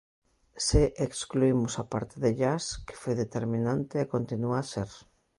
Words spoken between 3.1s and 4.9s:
determinante e continua a ser.